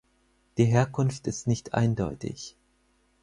Die 0.57 0.65
Herkunft 0.65 1.27
ist 1.27 1.45
nicht 1.45 1.75
eindeutig. 1.75 2.57